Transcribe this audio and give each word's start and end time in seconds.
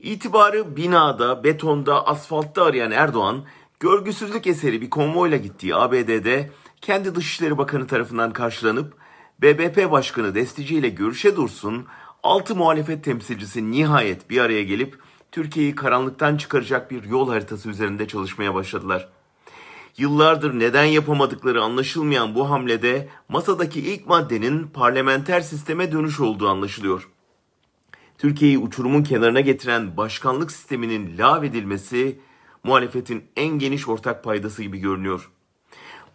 İtibarı 0.00 0.76
binada, 0.76 1.44
betonda, 1.44 2.06
asfaltta 2.06 2.64
arayan 2.64 2.90
Erdoğan, 2.90 3.44
görgüsüzlük 3.80 4.46
eseri 4.46 4.80
bir 4.80 4.90
konvoyla 4.90 5.36
gittiği 5.36 5.74
ABD'de 5.74 6.50
kendi 6.80 7.14
Dışişleri 7.14 7.58
Bakanı 7.58 7.86
tarafından 7.86 8.32
karşılanıp 8.32 8.94
BBP 9.42 9.90
Başkanı 9.90 10.34
Destici 10.34 10.94
görüşe 10.94 11.36
dursun, 11.36 11.86
altı 12.22 12.56
muhalefet 12.56 13.04
temsilcisi 13.04 13.70
nihayet 13.70 14.30
bir 14.30 14.40
araya 14.40 14.62
gelip 14.62 14.98
Türkiye'yi 15.32 15.74
karanlıktan 15.74 16.36
çıkaracak 16.36 16.90
bir 16.90 17.04
yol 17.04 17.28
haritası 17.28 17.68
üzerinde 17.68 18.08
çalışmaya 18.08 18.54
başladılar. 18.54 19.08
Yıllardır 19.96 20.58
neden 20.58 20.84
yapamadıkları 20.84 21.62
anlaşılmayan 21.62 22.34
bu 22.34 22.50
hamlede 22.50 23.08
masadaki 23.28 23.80
ilk 23.80 24.06
maddenin 24.06 24.66
parlamenter 24.66 25.40
sisteme 25.40 25.92
dönüş 25.92 26.20
olduğu 26.20 26.48
anlaşılıyor. 26.48 27.08
Türkiye'yi 28.18 28.58
uçurumun 28.58 29.02
kenarına 29.02 29.40
getiren 29.40 29.96
başkanlık 29.96 30.52
sisteminin 30.52 31.18
lağvedilmesi 31.18 32.18
muhalefetin 32.64 33.24
en 33.36 33.48
geniş 33.48 33.88
ortak 33.88 34.24
paydası 34.24 34.62
gibi 34.62 34.78
görünüyor. 34.78 35.30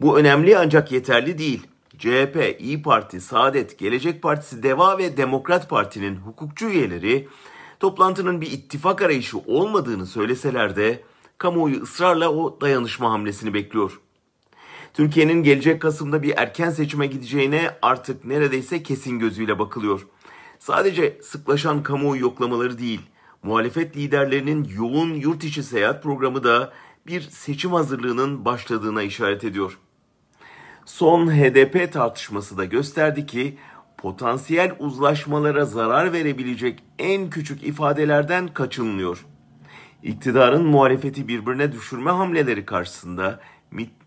Bu 0.02 0.20
önemli 0.20 0.58
ancak 0.58 0.92
yeterli 0.92 1.38
değil. 1.38 1.68
CHP, 1.98 2.56
İyi 2.60 2.82
Parti, 2.82 3.22
Saadet, 3.22 3.80
Gelecek 3.80 4.22
Partisi, 4.22 4.64
Deva 4.64 4.98
ve 4.98 5.18
Demokrat 5.18 5.70
Parti'nin 5.70 6.16
hukukçu 6.16 6.70
üyeleri 6.70 7.28
toplantının 7.80 8.42
bir 8.42 8.52
ittifak 8.52 9.02
arayışı 9.02 9.38
olmadığını 9.38 10.06
söyleseler 10.06 10.76
de 10.76 11.04
kamuoyu 11.38 11.82
ısrarla 11.82 12.30
o 12.30 12.62
dayanışma 12.62 13.12
hamlesini 13.12 13.54
bekliyor. 13.54 14.00
Türkiye'nin 14.94 15.44
gelecek 15.44 15.82
Kasım'da 15.82 16.24
bir 16.24 16.34
erken 16.38 16.70
seçime 16.70 17.08
gideceğine 17.08 17.78
artık 17.82 18.26
neredeyse 18.26 18.84
kesin 18.84 19.20
gözüyle 19.20 19.60
bakılıyor. 19.60 20.08
Sadece 20.64 21.18
sıklaşan 21.22 21.84
kamuoyu 21.84 22.22
yoklamaları 22.22 22.80
değil, 22.80 23.02
muhalefet 23.44 23.98
liderlerinin 23.98 24.64
yoğun 24.78 25.14
yurt 25.14 25.44
içi 25.44 25.64
seyahat 25.64 26.04
programı 26.04 26.44
da 26.44 26.74
bir 27.08 27.22
seçim 27.22 27.72
hazırlığının 27.72 28.46
başladığına 28.46 29.02
işaret 29.02 29.44
ediyor. 29.44 29.80
Son 30.86 31.32
HDP 31.32 31.94
tartışması 31.94 32.58
da 32.58 32.66
gösterdi 32.66 33.26
ki 33.26 33.58
potansiyel 33.98 34.76
uzlaşmalara 34.80 35.66
zarar 35.66 36.14
verebilecek 36.14 36.84
en 37.00 37.30
küçük 37.30 37.64
ifadelerden 37.64 38.48
kaçınılıyor. 38.48 39.26
İktidarın 40.04 40.66
muhalefeti 40.66 41.28
birbirine 41.28 41.72
düşürme 41.72 42.12
hamleleri 42.12 42.66
karşısında 42.66 43.40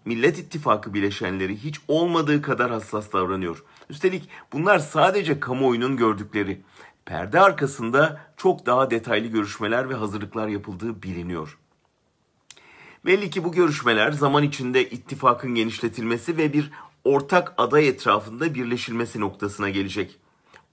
Millet 0.05 0.39
İttifakı 0.39 0.95
bileşenleri 0.95 1.57
hiç 1.57 1.81
olmadığı 1.89 2.43
kadar 2.43 2.71
hassas 2.71 3.13
davranıyor. 3.13 3.65
Üstelik 3.91 4.29
bunlar 4.53 4.79
sadece 4.79 5.41
kamuoyunun 5.41 5.97
gördükleri. 5.97 6.61
Perde 7.05 7.41
arkasında 7.41 8.21
çok 8.37 8.67
daha 8.67 8.91
detaylı 8.91 9.29
görüşmeler 9.29 9.89
ve 9.89 9.95
hazırlıklar 9.95 10.49
yapıldığı 10.49 11.03
biliniyor. 11.03 11.59
Belli 13.07 13.31
ki 13.31 13.45
bu 13.45 13.53
görüşmeler 13.53 14.13
zaman 14.13 14.43
içinde 14.43 14.91
ittifakın 14.91 15.55
genişletilmesi 15.55 16.37
ve 16.37 16.53
bir 16.53 16.71
ortak 17.05 17.55
aday 17.59 17.89
etrafında 17.89 18.55
birleşilmesi 18.55 19.21
noktasına 19.21 19.71
gelecek. 19.71 20.19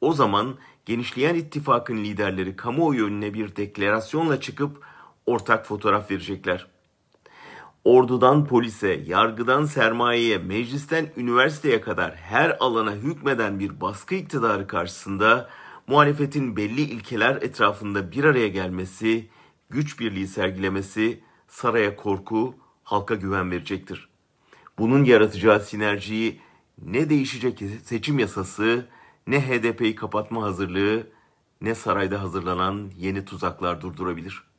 O 0.01 0.13
zaman 0.13 0.55
genişleyen 0.85 1.35
ittifakın 1.35 1.97
liderleri 1.97 2.55
kamuoyu 2.55 3.05
önüne 3.05 3.33
bir 3.33 3.55
deklarasyonla 3.55 4.41
çıkıp 4.41 4.81
ortak 5.25 5.65
fotoğraf 5.65 6.11
verecekler. 6.11 6.72
Ordudan 7.83 8.45
polise, 8.45 9.03
yargıdan 9.05 9.65
sermayeye, 9.65 10.37
meclisten 10.37 11.09
üniversiteye 11.17 11.81
kadar 11.81 12.15
her 12.15 12.57
alana 12.59 12.91
hükmeden 12.91 13.59
bir 13.59 13.81
baskı 13.81 14.15
iktidarı 14.15 14.67
karşısında 14.67 15.49
muhalefetin 15.87 16.55
belli 16.55 16.81
ilkeler 16.81 17.35
etrafında 17.35 18.11
bir 18.11 18.23
araya 18.23 18.47
gelmesi, 18.47 19.27
güç 19.69 19.99
birliği 19.99 20.27
sergilemesi 20.27 21.23
saraya 21.47 21.95
korku, 21.95 22.55
halka 22.83 23.15
güven 23.15 23.51
verecektir. 23.51 24.09
Bunun 24.77 25.03
yaratacağı 25.03 25.59
sinerjiyi 25.59 26.39
ne 26.81 27.09
değişecek 27.09 27.63
seçim 27.83 28.19
yasası, 28.19 28.87
ne 29.27 29.41
HDP'yi 29.41 29.95
kapatma 29.95 30.43
hazırlığı, 30.43 31.07
ne 31.61 31.75
sarayda 31.75 32.21
hazırlanan 32.21 32.91
yeni 32.97 33.25
tuzaklar 33.25 33.81
durdurabilir.'' 33.81 34.52